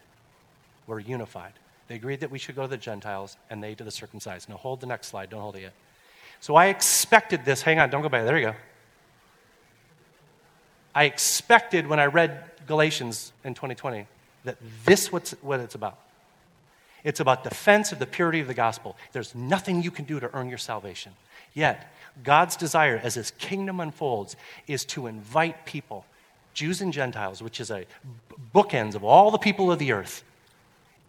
We're 0.86 1.00
unified. 1.00 1.54
They 1.88 1.96
agreed 1.96 2.20
that 2.20 2.30
we 2.30 2.38
should 2.38 2.56
go 2.56 2.62
to 2.62 2.68
the 2.68 2.78
Gentiles 2.78 3.36
and 3.50 3.64
they 3.64 3.74
to 3.74 3.84
the 3.84 3.90
circumcised. 3.90 4.50
Now, 4.50 4.58
hold 4.58 4.82
the 4.82 4.86
next 4.86 5.08
slide. 5.08 5.32
Don't 5.32 5.42
hold 5.42 5.56
it 5.56 5.62
yet. 5.62 5.74
So 6.42 6.58
I 6.58 6.68
expected 6.68 7.44
this. 7.44 7.64
Hang 7.64 7.80
on, 7.80 7.90
don't 7.90 8.04
go 8.04 8.10
by. 8.10 8.22
There 8.22 8.38
you 8.38 8.46
go. 8.50 8.56
I 10.94 11.06
expected 11.06 11.88
when 11.88 12.00
I 12.00 12.06
read 12.06 12.44
Galatians 12.68 13.34
in 13.44 13.56
2020 13.56 14.06
that 14.44 14.58
this 14.86 15.12
what's 15.12 15.32
what 15.42 15.60
it's 15.60 15.76
about. 15.76 15.98
It's 17.04 17.20
about 17.20 17.44
defense 17.44 17.92
of 17.92 18.00
the 18.00 18.06
purity 18.06 18.40
of 18.40 18.48
the 18.48 18.54
gospel. 18.54 18.98
There's 19.14 19.34
nothing 19.34 19.82
you 19.84 19.92
can 19.92 20.06
do 20.06 20.20
to 20.20 20.34
earn 20.34 20.50
your 20.50 20.58
salvation. 20.58 21.14
Yet, 21.54 21.92
God's 22.24 22.56
desire 22.56 23.00
as 23.02 23.16
his 23.16 23.32
kingdom 23.32 23.80
unfolds 23.80 24.36
is 24.68 24.84
to 24.86 25.08
invite 25.08 25.66
people, 25.66 26.06
Jews 26.54 26.82
and 26.82 26.92
Gentiles, 26.92 27.42
which 27.42 27.60
is 27.60 27.72
a 27.72 27.86
bookends 28.54 28.96
of 28.96 29.04
all 29.04 29.32
the 29.32 29.38
people 29.38 29.72
of 29.72 29.80
the 29.80 29.94
earth, 29.94 30.24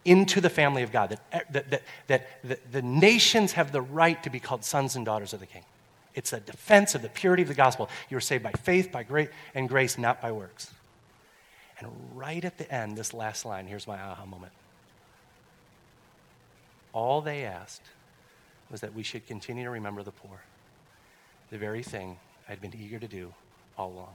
into 0.05 0.41
the 0.41 0.51
family 0.51 0.83
of 0.83 0.93
God. 0.93 1.11
That, 1.11 1.21
eh, 1.33 1.41
that, 1.51 1.71
that, 1.71 1.83
that, 2.07 2.29
that 2.45 2.73
the 2.73 2.83
nations 2.83 3.53
have 3.53 3.73
the 3.73 3.83
right 3.83 4.23
to 4.23 4.31
be 4.31 4.41
called 4.41 4.65
sons 4.65 4.97
and 4.97 5.05
daughters 5.05 5.33
of 5.33 5.41
the 5.41 5.47
king. 5.47 5.65
It's 6.15 6.33
a 6.33 6.41
defense 6.41 6.95
of 6.95 7.03
the 7.03 7.09
purity 7.09 7.43
of 7.43 7.49
the 7.49 7.55
gospel. 7.55 7.89
You 8.09 8.17
are 8.17 8.23
saved 8.23 8.43
by 8.43 8.53
faith, 8.53 8.91
by 8.91 9.03
grace, 9.03 9.29
and 9.55 9.69
grace, 9.69 9.99
not 9.99 10.21
by 10.21 10.33
works. 10.33 10.71
And 11.81 11.91
right 12.15 12.45
at 12.45 12.59
the 12.59 12.73
end, 12.73 12.97
this 12.97 13.15
last 13.15 13.45
line, 13.45 13.67
here's 13.67 13.87
my 13.87 13.99
aha 13.99 14.27
moment. 14.27 14.53
All 16.93 17.21
they 17.21 17.45
asked 17.45 17.83
was 18.71 18.83
that 18.83 18.95
we 18.95 19.03
should 19.03 19.27
continue 19.27 19.65
to 19.65 19.71
remember 19.71 20.03
the 20.03 20.11
poor, 20.11 20.43
the 21.51 21.59
very 21.59 21.83
thing 21.83 22.19
I'd 22.49 22.61
been 22.61 22.75
eager 22.79 22.99
to 22.99 23.09
do 23.09 23.33
all 23.79 23.89
along. 23.89 24.15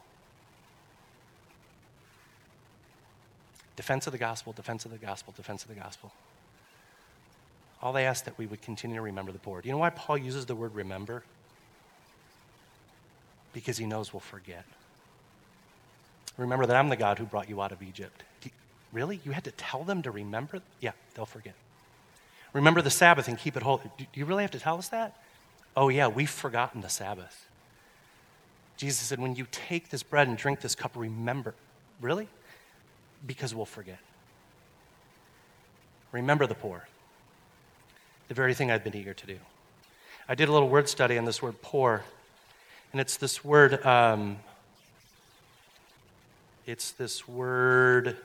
Defense 3.76 4.08
of 4.08 4.14
the 4.14 4.20
gospel, 4.20 4.54
defense 4.54 4.86
of 4.86 4.92
the 4.92 4.98
gospel, 4.98 5.34
defense 5.36 5.64
of 5.64 5.70
the 5.70 5.76
gospel. 5.76 6.12
All 7.82 7.92
they 7.92 8.06
asked 8.06 8.26
that 8.26 8.38
we 8.38 8.46
would 8.46 8.62
continue 8.62 8.96
to 8.96 9.02
remember 9.02 9.32
the 9.32 9.40
poor. 9.40 9.62
Do 9.62 9.68
you 9.68 9.74
know 9.74 9.80
why 9.80 9.90
Paul 9.90 10.18
uses 10.18 10.46
the 10.46 10.56
word 10.56 10.76
remember? 10.76 11.24
Because 13.54 13.78
he 13.78 13.86
knows 13.86 14.14
we'll 14.14 14.22
forget. 14.22 14.66
Remember 16.38 16.66
that 16.66 16.76
I'm 16.76 16.90
the 16.90 16.96
God 16.96 17.18
who 17.18 17.26
brought 17.26 17.50
you 17.50 17.62
out 17.62 17.72
of 17.72 17.82
Egypt. 17.82 18.24
You, 18.44 18.52
really? 18.92 19.20
You 19.24 19.32
had 19.32 19.44
to 19.46 19.52
tell 19.52 19.84
them 19.84 20.02
to 20.02 20.12
remember? 20.12 20.62
Yeah, 20.80 20.92
they'll 21.14 21.26
forget. 21.26 21.54
Remember 22.54 22.82
the 22.82 22.90
Sabbath 22.90 23.28
and 23.28 23.38
keep 23.38 23.58
it 23.58 23.64
holy. 23.64 23.84
Do 23.98 24.06
you 24.14 24.26
really 24.26 24.44
have 24.44 24.52
to 24.52 24.60
tell 24.60 24.78
us 24.78 24.90
that? 24.90 25.18
Oh, 25.76 25.90
yeah, 25.90 26.08
we've 26.08 26.30
forgotten 26.30 26.82
the 26.82 26.90
Sabbath. 26.90 27.48
Jesus 28.78 29.08
said, 29.08 29.20
when 29.20 29.36
you 29.36 29.48
take 29.52 29.90
this 29.90 30.04
bread 30.04 30.28
and 30.28 30.38
drink 30.38 30.62
this 30.62 30.76
cup, 30.76 30.94
remember. 30.96 31.54
Really? 32.02 32.28
Because 33.26 33.54
we'll 33.54 33.66
forget. 33.66 34.00
Remember 36.12 36.48
the 36.48 36.56
poor. 36.56 36.88
The 38.28 38.34
very 38.34 38.54
thing 38.54 38.72
I've 38.72 38.84
been 38.84 38.96
eager 38.96 39.14
to 39.14 39.28
do. 39.28 39.38
I 40.28 40.36
did 40.36 40.50
a 40.50 40.52
little 40.52 40.70
word 40.70 40.90
study 40.90 41.18
on 41.18 41.26
this 41.26 41.42
word 41.42 41.62
poor, 41.62 42.04
and 42.92 43.00
it's 43.00 43.18
this 43.18 43.44
word, 43.44 43.86
um, 43.86 44.38
it's 46.66 46.92
this 46.92 47.28
word. 47.28 48.18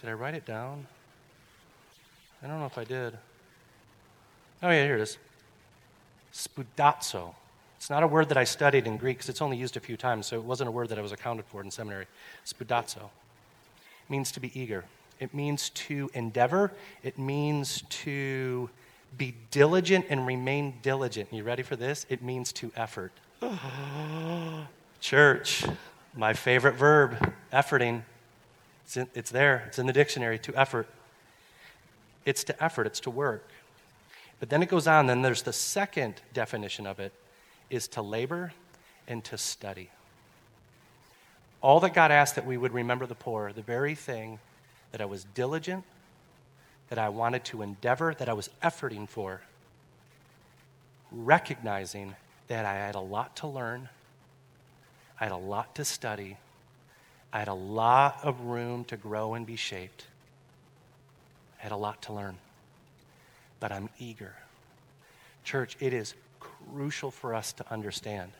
Did 0.00 0.10
I 0.10 0.12
write 0.12 0.34
it 0.34 0.44
down? 0.44 0.86
I 2.42 2.46
don't 2.46 2.60
know 2.60 2.66
if 2.66 2.78
I 2.78 2.84
did. 2.84 3.16
Oh, 4.62 4.70
yeah, 4.70 4.84
here 4.84 4.96
it 4.96 5.00
is. 5.00 5.18
spoudazo. 6.32 7.34
It's 7.76 7.90
not 7.90 8.02
a 8.02 8.06
word 8.06 8.28
that 8.30 8.36
I 8.36 8.44
studied 8.44 8.86
in 8.86 8.96
Greek 8.96 9.18
because 9.18 9.28
it's 9.28 9.42
only 9.42 9.56
used 9.56 9.76
a 9.76 9.80
few 9.80 9.96
times, 9.96 10.26
so 10.26 10.36
it 10.36 10.44
wasn't 10.44 10.68
a 10.68 10.70
word 10.70 10.88
that 10.88 10.98
I 10.98 11.02
was 11.02 11.12
accounted 11.12 11.44
for 11.46 11.62
in 11.62 11.70
seminary. 11.70 12.06
spoudazo 12.44 13.10
means 14.08 14.32
to 14.32 14.40
be 14.40 14.58
eager. 14.58 14.84
It 15.20 15.34
means 15.34 15.70
to 15.70 16.10
endeavor. 16.14 16.72
It 17.02 17.18
means 17.18 17.82
to 17.88 18.70
be 19.16 19.34
diligent 19.50 20.06
and 20.08 20.26
remain 20.26 20.74
diligent. 20.82 21.32
You 21.32 21.42
ready 21.42 21.62
for 21.62 21.76
this? 21.76 22.06
It 22.08 22.22
means 22.22 22.52
to 22.54 22.70
effort. 22.76 23.12
Church, 25.00 25.64
my 26.16 26.32
favorite 26.32 26.74
verb, 26.74 27.34
efforting. 27.52 28.02
It's, 28.84 28.96
in, 28.96 29.08
it's 29.14 29.30
there, 29.30 29.64
it's 29.66 29.78
in 29.78 29.86
the 29.86 29.92
dictionary, 29.92 30.38
to 30.40 30.54
effort. 30.58 30.88
It's 32.24 32.42
to 32.44 32.64
effort, 32.64 32.86
it's 32.86 33.00
to 33.00 33.10
work. 33.10 33.48
But 34.40 34.50
then 34.50 34.62
it 34.62 34.68
goes 34.68 34.86
on, 34.86 35.06
then 35.06 35.22
there's 35.22 35.42
the 35.42 35.52
second 35.52 36.14
definition 36.32 36.86
of 36.86 36.98
it 36.98 37.12
is 37.70 37.88
to 37.88 38.02
labor 38.02 38.52
and 39.06 39.22
to 39.24 39.38
study. 39.38 39.90
All 41.62 41.80
that 41.80 41.94
God 41.94 42.10
asked 42.10 42.34
that 42.34 42.46
we 42.46 42.56
would 42.56 42.72
remember 42.72 43.06
the 43.06 43.14
poor, 43.14 43.52
the 43.52 43.62
very 43.62 43.94
thing 43.94 44.38
that 44.92 45.00
I 45.00 45.04
was 45.04 45.24
diligent, 45.34 45.84
that 46.88 46.98
I 46.98 47.08
wanted 47.08 47.44
to 47.46 47.62
endeavor, 47.62 48.14
that 48.14 48.28
I 48.28 48.34
was 48.34 48.50
efforting 48.62 49.08
for, 49.08 49.42
recognizing 51.10 52.14
that 52.48 52.64
I 52.64 52.74
had 52.74 52.94
a 52.94 53.00
lot 53.00 53.36
to 53.36 53.48
learn, 53.48 53.88
I 55.20 55.24
had 55.24 55.32
a 55.32 55.36
lot 55.36 55.74
to 55.76 55.84
study, 55.84 56.36
I 57.32 57.38
had 57.38 57.48
a 57.48 57.54
lot 57.54 58.20
of 58.22 58.40
room 58.42 58.84
to 58.84 58.96
grow 58.96 59.34
and 59.34 59.46
be 59.46 59.56
shaped. 59.56 60.04
I 61.58 61.62
had 61.62 61.72
a 61.72 61.76
lot 61.76 62.02
to 62.02 62.12
learn, 62.12 62.36
but 63.60 63.72
I'm 63.72 63.88
eager. 63.98 64.34
Church, 65.44 65.76
it 65.80 65.92
is 65.92 66.14
crucial 66.40 67.10
for 67.10 67.34
us 67.34 67.52
to 67.54 67.72
understand 67.72 68.32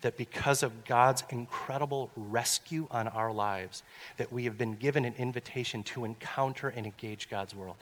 that 0.00 0.16
because 0.16 0.62
of 0.62 0.84
God's 0.84 1.24
incredible 1.30 2.10
rescue 2.16 2.86
on 2.90 3.08
our 3.08 3.32
lives, 3.32 3.82
that 4.16 4.32
we 4.32 4.44
have 4.44 4.56
been 4.56 4.74
given 4.74 5.04
an 5.04 5.14
invitation 5.18 5.82
to 5.84 6.04
encounter 6.04 6.68
and 6.68 6.86
engage 6.86 7.28
God's 7.28 7.54
world. 7.54 7.76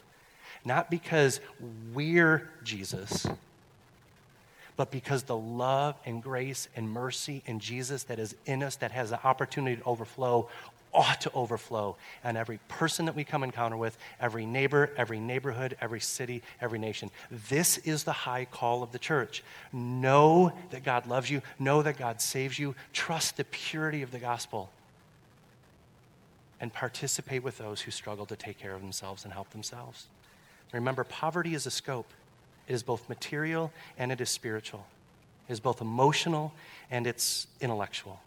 Not 0.65 0.89
because 0.89 1.39
we're 1.93 2.49
Jesus, 2.63 3.27
but 4.77 4.91
because 4.91 5.23
the 5.23 5.35
love 5.35 5.95
and 6.05 6.23
grace 6.23 6.69
and 6.75 6.89
mercy 6.89 7.41
in 7.45 7.59
Jesus 7.59 8.03
that 8.03 8.19
is 8.19 8.35
in 8.45 8.63
us, 8.63 8.77
that 8.77 8.91
has 8.91 9.09
the 9.09 9.21
opportunity 9.25 9.75
to 9.75 9.83
overflow, 9.83 10.47
ought 10.93 11.21
to 11.21 11.31
overflow 11.33 11.95
on 12.23 12.37
every 12.37 12.59
person 12.67 13.05
that 13.05 13.15
we 13.15 13.23
come 13.23 13.43
encounter 13.43 13.75
with, 13.75 13.97
every 14.19 14.45
neighbor, 14.45 14.91
every 14.95 15.19
neighborhood, 15.19 15.75
every 15.81 15.99
city, 15.99 16.41
every 16.61 16.79
nation. 16.79 17.09
This 17.49 17.79
is 17.79 18.03
the 18.03 18.13
high 18.13 18.45
call 18.45 18.83
of 18.83 18.91
the 18.91 18.99
church. 18.99 19.43
Know 19.73 20.53
that 20.69 20.83
God 20.83 21.07
loves 21.07 21.29
you, 21.29 21.41
know 21.59 21.81
that 21.81 21.97
God 21.97 22.21
saves 22.21 22.57
you, 22.57 22.75
trust 22.93 23.37
the 23.37 23.43
purity 23.45 24.03
of 24.03 24.11
the 24.11 24.19
gospel, 24.19 24.69
and 26.61 26.71
participate 26.71 27.43
with 27.43 27.57
those 27.57 27.81
who 27.81 27.91
struggle 27.91 28.25
to 28.27 28.35
take 28.35 28.59
care 28.59 28.73
of 28.73 28.81
themselves 28.81 29.23
and 29.23 29.33
help 29.33 29.49
themselves. 29.49 30.07
Remember, 30.71 31.03
poverty 31.03 31.53
is 31.53 31.65
a 31.65 31.71
scope. 31.71 32.07
It 32.67 32.73
is 32.73 32.83
both 32.83 33.07
material 33.09 33.71
and 33.97 34.11
it 34.11 34.21
is 34.21 34.29
spiritual. 34.29 34.85
It 35.47 35.53
is 35.53 35.59
both 35.59 35.81
emotional 35.81 36.53
and 36.91 37.07
it's 37.07 37.47
intellectual. 37.61 38.19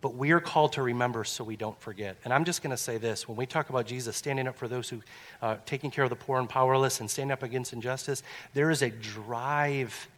But 0.00 0.14
we 0.14 0.30
are 0.30 0.40
called 0.40 0.74
to 0.74 0.82
remember 0.82 1.24
so 1.24 1.42
we 1.42 1.56
don't 1.56 1.78
forget. 1.80 2.16
And 2.24 2.32
I'm 2.32 2.44
just 2.44 2.62
going 2.62 2.70
to 2.70 2.76
say 2.76 2.98
this 2.98 3.26
when 3.26 3.36
we 3.36 3.46
talk 3.46 3.68
about 3.68 3.86
Jesus 3.86 4.16
standing 4.16 4.46
up 4.46 4.56
for 4.56 4.68
those 4.68 4.88
who, 4.88 5.02
uh, 5.42 5.56
taking 5.66 5.90
care 5.90 6.04
of 6.04 6.10
the 6.10 6.16
poor 6.16 6.38
and 6.38 6.48
powerless 6.48 7.00
and 7.00 7.10
standing 7.10 7.32
up 7.32 7.42
against 7.42 7.72
injustice, 7.72 8.22
there 8.54 8.70
is 8.70 8.82
a 8.82 8.90
drive 8.90 10.08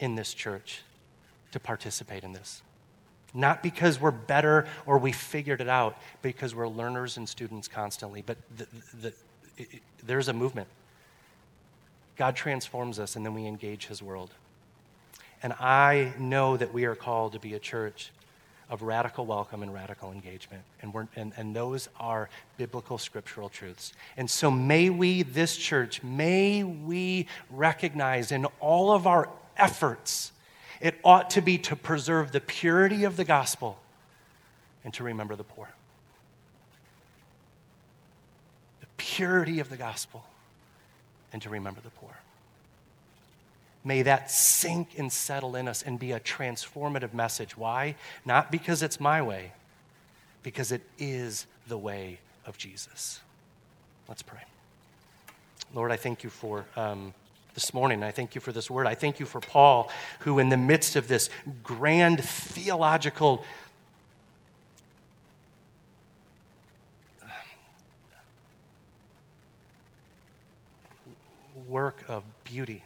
in 0.00 0.14
this 0.14 0.32
church 0.32 0.80
to 1.52 1.60
participate 1.60 2.24
in 2.24 2.32
this. 2.32 2.62
Not 3.34 3.62
because 3.62 4.00
we're 4.00 4.10
better 4.10 4.66
or 4.86 4.98
we 4.98 5.12
figured 5.12 5.60
it 5.60 5.68
out, 5.68 5.98
because 6.22 6.54
we're 6.54 6.68
learners 6.68 7.18
and 7.18 7.28
students 7.28 7.68
constantly. 7.68 8.22
But 8.22 8.38
the, 8.56 8.66
the, 9.00 9.12
it, 9.58 9.82
there's 10.04 10.28
a 10.28 10.32
movement. 10.32 10.68
God 12.22 12.36
transforms 12.36 13.00
us, 13.00 13.16
and 13.16 13.26
then 13.26 13.34
we 13.34 13.46
engage 13.46 13.88
His 13.88 14.00
world. 14.00 14.30
And 15.42 15.52
I 15.54 16.12
know 16.20 16.56
that 16.56 16.72
we 16.72 16.84
are 16.84 16.94
called 16.94 17.32
to 17.32 17.40
be 17.40 17.54
a 17.54 17.58
church 17.58 18.12
of 18.70 18.82
radical 18.82 19.26
welcome 19.26 19.60
and 19.60 19.74
radical 19.74 20.12
engagement. 20.12 20.62
And, 20.80 20.94
we're, 20.94 21.08
and, 21.16 21.32
and 21.36 21.56
those 21.56 21.88
are 21.98 22.30
biblical 22.58 22.96
scriptural 22.96 23.48
truths. 23.48 23.92
And 24.16 24.30
so 24.30 24.52
may 24.52 24.88
we, 24.88 25.24
this 25.24 25.56
church, 25.56 26.00
may 26.04 26.62
we 26.62 27.26
recognize 27.50 28.30
in 28.30 28.44
all 28.60 28.92
of 28.92 29.08
our 29.08 29.28
efforts, 29.56 30.30
it 30.80 30.94
ought 31.02 31.28
to 31.30 31.40
be 31.40 31.58
to 31.58 31.74
preserve 31.74 32.30
the 32.30 32.40
purity 32.40 33.02
of 33.02 33.16
the 33.16 33.24
gospel 33.24 33.80
and 34.84 34.94
to 34.94 35.02
remember 35.02 35.34
the 35.34 35.42
poor. 35.42 35.70
The 38.78 38.86
purity 38.96 39.58
of 39.58 39.70
the 39.70 39.76
gospel 39.76 40.24
and 41.32 41.40
to 41.42 41.48
remember 41.48 41.80
the 41.80 41.90
poor. 41.90 42.16
May 43.84 44.02
that 44.02 44.30
sink 44.30 44.90
and 44.96 45.12
settle 45.12 45.56
in 45.56 45.66
us 45.66 45.82
and 45.82 45.98
be 45.98 46.12
a 46.12 46.20
transformative 46.20 47.12
message. 47.12 47.56
Why? 47.56 47.96
Not 48.24 48.52
because 48.52 48.82
it's 48.82 49.00
my 49.00 49.20
way, 49.22 49.52
because 50.42 50.70
it 50.70 50.82
is 50.98 51.46
the 51.66 51.78
way 51.78 52.18
of 52.46 52.58
Jesus. 52.58 53.20
Let's 54.08 54.22
pray. 54.22 54.40
Lord, 55.74 55.90
I 55.90 55.96
thank 55.96 56.22
you 56.22 56.30
for 56.30 56.64
um, 56.76 57.14
this 57.54 57.74
morning. 57.74 58.02
I 58.02 58.10
thank 58.10 58.34
you 58.34 58.40
for 58.40 58.52
this 58.52 58.70
word. 58.70 58.86
I 58.86 58.94
thank 58.94 59.20
you 59.20 59.26
for 59.26 59.40
Paul, 59.40 59.90
who, 60.20 60.38
in 60.38 60.48
the 60.48 60.56
midst 60.56 60.96
of 60.96 61.08
this 61.08 61.28
grand 61.62 62.22
theological 62.22 63.44
work 71.72 72.04
of 72.06 72.22
beauty, 72.44 72.84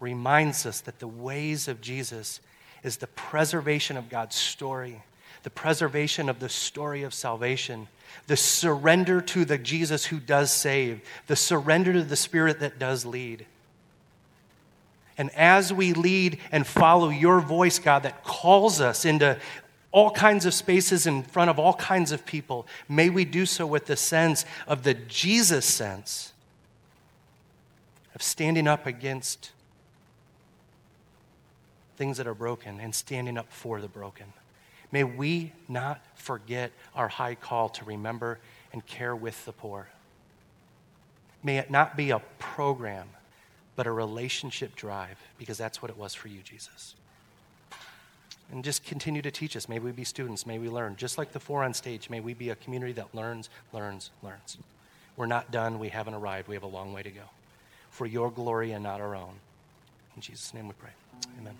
reminds 0.00 0.66
us 0.66 0.80
that 0.82 0.98
the 0.98 1.08
ways 1.08 1.66
of 1.66 1.80
Jesus 1.80 2.40
is 2.84 2.98
the 2.98 3.06
preservation 3.08 3.96
of 3.96 4.08
God's 4.10 4.36
story, 4.36 5.02
the 5.42 5.50
preservation 5.50 6.28
of 6.28 6.40
the 6.40 6.48
story 6.48 7.02
of 7.02 7.14
salvation, 7.14 7.88
the 8.26 8.36
surrender 8.36 9.20
to 9.22 9.44
the 9.44 9.58
Jesus 9.58 10.04
who 10.04 10.20
does 10.20 10.52
save, 10.52 11.00
the 11.26 11.36
surrender 11.36 11.94
to 11.94 12.02
the 12.02 12.16
Spirit 12.16 12.60
that 12.60 12.78
does 12.78 13.06
lead. 13.06 13.46
And 15.16 15.30
as 15.30 15.72
we 15.72 15.94
lead 15.94 16.38
and 16.52 16.66
follow 16.66 17.08
your 17.08 17.40
voice, 17.40 17.78
God, 17.78 18.04
that 18.04 18.22
calls 18.22 18.80
us 18.80 19.04
into 19.04 19.38
all 19.90 20.10
kinds 20.10 20.44
of 20.44 20.52
spaces 20.52 21.06
in 21.06 21.22
front 21.22 21.48
of 21.50 21.58
all 21.58 21.72
kinds 21.74 22.12
of 22.12 22.26
people, 22.26 22.66
may 22.88 23.08
we 23.08 23.24
do 23.24 23.46
so 23.46 23.66
with 23.66 23.86
the 23.86 23.96
sense 23.96 24.44
of 24.66 24.82
the 24.82 24.94
Jesus 24.94 25.64
sense 25.64 26.34
of 28.18 28.22
standing 28.24 28.66
up 28.66 28.84
against 28.84 29.52
things 31.96 32.16
that 32.16 32.26
are 32.26 32.34
broken 32.34 32.80
and 32.80 32.92
standing 32.92 33.38
up 33.38 33.46
for 33.48 33.80
the 33.80 33.86
broken. 33.86 34.26
May 34.90 35.04
we 35.04 35.52
not 35.68 36.04
forget 36.16 36.72
our 36.96 37.06
high 37.06 37.36
call 37.36 37.68
to 37.68 37.84
remember 37.84 38.40
and 38.72 38.84
care 38.84 39.14
with 39.14 39.44
the 39.44 39.52
poor. 39.52 39.86
May 41.44 41.58
it 41.58 41.70
not 41.70 41.96
be 41.96 42.10
a 42.10 42.18
program, 42.40 43.06
but 43.76 43.86
a 43.86 43.92
relationship 43.92 44.74
drive, 44.74 45.16
because 45.38 45.56
that's 45.56 45.80
what 45.80 45.88
it 45.88 45.96
was 45.96 46.12
for 46.12 46.26
you, 46.26 46.40
Jesus. 46.42 46.96
And 48.50 48.64
just 48.64 48.82
continue 48.82 49.22
to 49.22 49.30
teach 49.30 49.56
us. 49.56 49.68
May 49.68 49.78
we 49.78 49.92
be 49.92 50.02
students. 50.02 50.44
May 50.44 50.58
we 50.58 50.68
learn. 50.68 50.96
Just 50.96 51.18
like 51.18 51.30
the 51.30 51.38
four 51.38 51.62
on 51.62 51.72
stage, 51.72 52.10
may 52.10 52.18
we 52.18 52.34
be 52.34 52.50
a 52.50 52.56
community 52.56 52.94
that 52.94 53.14
learns, 53.14 53.48
learns, 53.72 54.10
learns. 54.24 54.58
We're 55.16 55.26
not 55.26 55.52
done. 55.52 55.78
We 55.78 55.90
haven't 55.90 56.14
arrived. 56.14 56.48
We 56.48 56.56
have 56.56 56.64
a 56.64 56.66
long 56.68 56.92
way 56.92 57.04
to 57.04 57.10
go. 57.10 57.22
For 57.90 58.06
your 58.06 58.30
glory 58.30 58.72
and 58.72 58.82
not 58.82 59.00
our 59.00 59.14
own. 59.16 59.34
In 60.16 60.22
Jesus' 60.22 60.54
name 60.54 60.68
we 60.68 60.74
pray. 60.74 60.90
Amen. 61.40 61.54